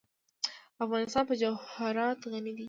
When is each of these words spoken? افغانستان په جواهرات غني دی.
افغانستان 0.85 1.23
په 1.29 1.33
جواهرات 1.41 2.19
غني 2.31 2.51
دی. 2.57 2.59